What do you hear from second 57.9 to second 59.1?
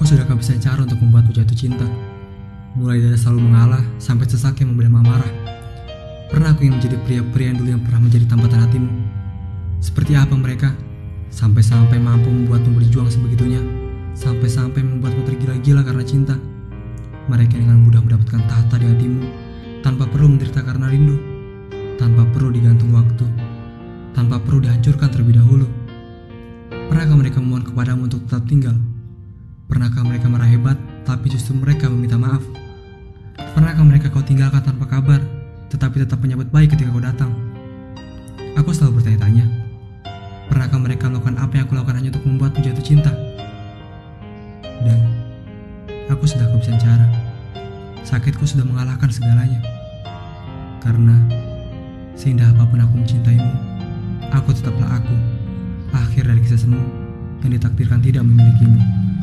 tidak memilikimu.